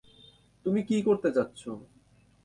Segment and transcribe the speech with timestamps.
[0.65, 1.71] তুমি কি করতে চাচ্ছো?